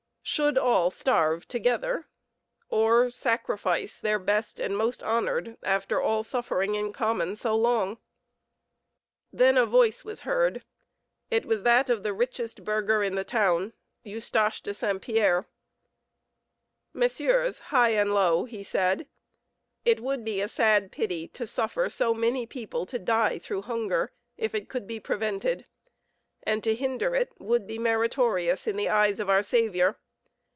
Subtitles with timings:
[0.23, 2.07] Should all starve together,
[2.69, 7.97] or sacrifice their best and most honored after all suffering in common so long?
[9.33, 10.63] Then a voice was heard;
[11.31, 15.01] it was that of the richest burgher in the town, Eustache de St.
[15.01, 15.47] Pierre.
[16.93, 19.07] "Messieurs, high and low," he said,
[19.83, 24.13] "it would be a sad pity to suffer so many people to die through hunger,
[24.37, 25.65] if it could be prevented;
[26.43, 29.97] and to hinder it would be meritorious in the eyes of our Saviour.